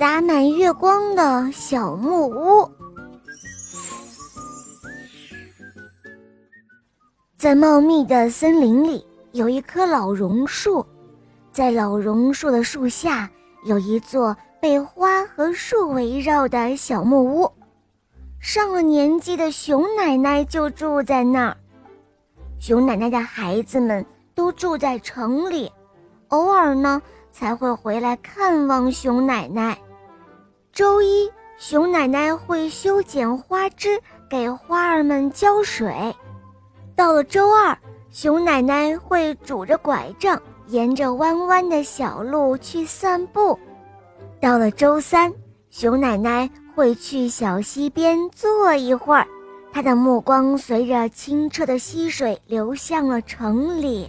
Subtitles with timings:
[0.00, 2.66] 洒满月光的小木屋。
[7.36, 10.86] 在茂密的森林里，有一棵老榕树，
[11.52, 13.30] 在老榕树的树下，
[13.66, 17.52] 有一座被花和树围绕的小木屋。
[18.38, 21.54] 上了年纪的熊奶奶就住在那儿。
[22.58, 24.02] 熊奶奶的孩子们
[24.34, 25.70] 都住在城里，
[26.28, 27.02] 偶尔呢。
[27.32, 29.78] 才会回来看望熊奶奶。
[30.72, 31.28] 周一，
[31.58, 36.14] 熊奶奶会修剪花枝，给花儿们浇水。
[36.94, 37.76] 到了周二，
[38.10, 43.58] 熊奶奶会拄着拐杖，沿着弯弯的小路去散步。
[44.40, 45.32] 到了周三，
[45.70, 49.26] 熊奶奶会去小溪边坐一会儿，
[49.72, 54.08] 她的目光随着清澈的溪水流向了城里。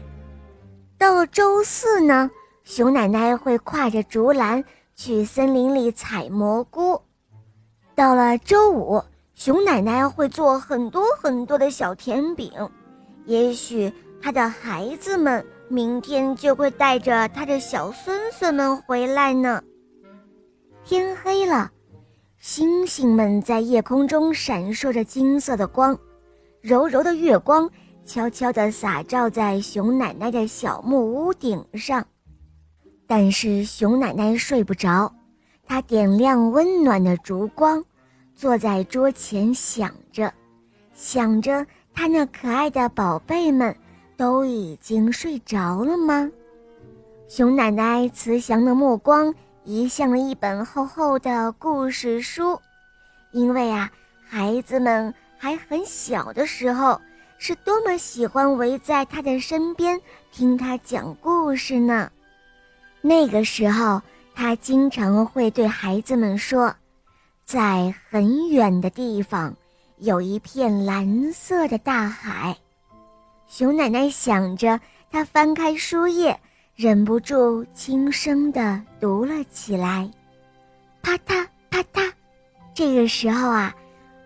[0.98, 2.30] 到了周四呢？
[2.64, 4.64] 熊奶奶会挎着竹篮
[5.04, 7.02] 去森林里采蘑菇。
[7.96, 12.52] 到了周五，熊奶奶会做很多很多的小甜饼。
[13.26, 13.92] 也许
[14.22, 19.60] 她的孩子们明天就会带着她的小孙孙们回来呢。
[20.84, 21.72] 天黑了，
[22.38, 25.98] 星星们在夜空中闪烁着金色的光，
[26.62, 27.68] 柔柔的月光
[28.06, 32.06] 悄悄地洒照在熊奶奶的小木屋顶上。
[33.12, 35.14] 但是熊奶奶睡不着，
[35.68, 37.84] 她点亮温暖的烛光，
[38.38, 40.34] 坐在桌前想着，
[40.94, 43.76] 想着她那可爱的宝贝们
[44.16, 46.32] 都已经睡着了吗？
[47.28, 52.58] 熊奶奶慈祥的目光移向了一本厚厚的故事书，
[53.34, 53.92] 因为啊，
[54.24, 57.02] 孩子们还很小的时候，
[57.38, 60.00] 是多么喜欢围在她的身边
[60.32, 62.10] 听她讲故事呢。
[63.02, 64.02] 那个时候，
[64.36, 66.74] 他经常会对孩子们说
[67.46, 69.54] ：“在很远的地方，
[69.98, 72.56] 有一片蓝色的大海。”
[73.48, 74.80] 熊奶奶想着，
[75.12, 76.40] 她翻开书页，
[76.76, 80.10] 忍不住轻声地读了起来
[81.02, 82.10] ：“啪嗒啪嗒。”
[82.74, 83.76] 这个时候啊，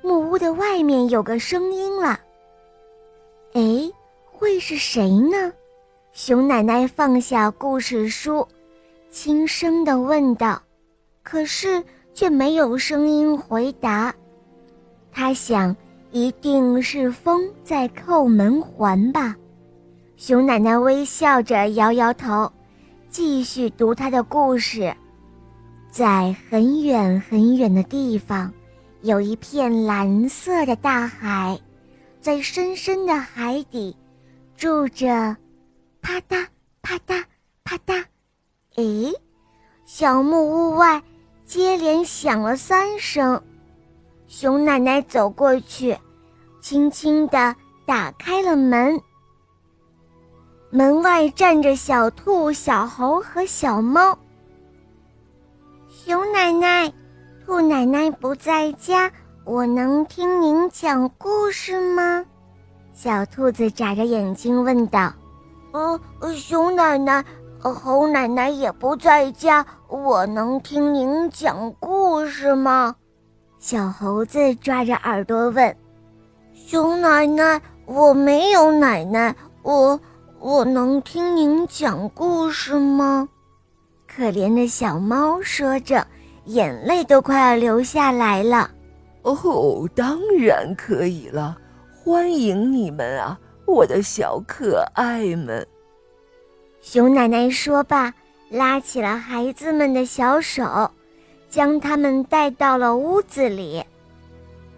[0.03, 2.19] 木屋的外面有个声音了。
[3.53, 3.89] 哎，
[4.31, 5.51] 会是谁呢？
[6.13, 8.47] 熊奶奶放下故事书。
[9.15, 10.61] 轻声地问道，
[11.23, 11.81] 可是
[12.13, 14.13] 却没有声音回答。
[15.09, 15.73] 他想，
[16.11, 19.33] 一定是风在扣门环吧。
[20.17, 22.51] 熊奶奶微笑着摇摇头，
[23.09, 24.93] 继续读她的故事。
[25.89, 28.51] 在很远很远的地方，
[29.01, 31.57] 有一片蓝色的大海，
[32.19, 33.95] 在深深的海底，
[34.57, 35.07] 住着，
[36.01, 36.45] 啪嗒
[36.81, 37.23] 啪嗒
[37.63, 38.03] 啪嗒。
[38.75, 39.13] 诶，
[39.85, 41.01] 小木屋外
[41.45, 43.41] 接连响了三声。
[44.27, 45.97] 熊奶奶走过去，
[46.59, 47.55] 轻轻地
[47.85, 48.99] 打开了门。
[50.69, 54.17] 门外站着小兔、小猴和小猫。
[55.87, 56.91] 熊奶奶，
[57.45, 59.09] 兔奶奶不在家，
[59.45, 62.25] 我能听您讲故事吗？
[62.93, 65.13] 小兔子眨着眼睛问道。
[65.71, 65.97] “呃，
[66.35, 67.23] 熊奶奶。”
[67.73, 72.95] 猴奶奶也不在家，我能听您讲故事吗？
[73.59, 75.75] 小猴子抓着耳朵问。
[76.53, 79.99] 熊奶奶，我没有奶奶，我
[80.39, 83.27] 我能听您讲故事吗？
[84.07, 86.05] 可怜的小猫说着，
[86.45, 88.69] 眼泪都快要流下来了。
[89.23, 91.57] 哦，当然可以了，
[91.91, 95.67] 欢迎你们啊，我的小可爱们。
[96.87, 98.13] 熊奶奶说罢，
[98.47, 100.91] 拉起了孩子们的小手，
[101.49, 103.83] 将他们带到了屋子里。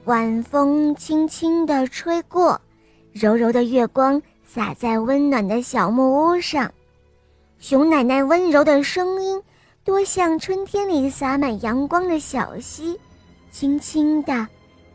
[0.06, 2.62] 晚风轻轻地吹过，
[3.12, 6.72] 柔柔的月光洒在温暖的小木屋上。
[7.60, 9.44] 熊奶奶温柔的声音，
[9.84, 12.98] 多像春天里洒满阳光的小溪，
[13.52, 14.48] 轻轻地、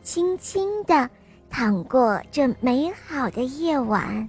[0.02, 1.10] 轻轻地
[1.50, 4.26] 淌过这美好的夜晚。